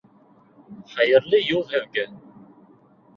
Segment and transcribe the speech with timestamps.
[0.93, 2.07] —Хәйерле юл һеҙгә!